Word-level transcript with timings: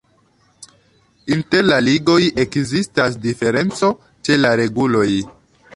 Inter 1.35 1.67
la 1.67 1.77
ligoj 1.89 2.17
ekzistas 2.45 3.19
diferenco 3.27 3.95
ĉe 4.27 4.41
la 4.45 4.57
reguloj. 4.65 5.09